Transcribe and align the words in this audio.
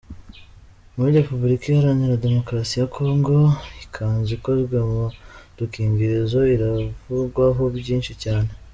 Muri 0.95 1.11
Repubulika 1.17 1.63
iharanira 1.67 2.23
demokarasi 2.25 2.75
ya 2.77 2.87
Congo, 2.95 3.35
ikanzu 3.83 4.31
ikozwe 4.37 4.77
mu 4.89 5.03
dukingirizo 5.57 6.39
iravugwaho 6.55 7.63
byinshi 7.79 8.13
cyane. 8.23 8.49